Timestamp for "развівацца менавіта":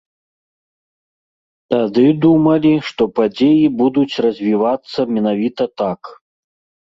4.27-5.63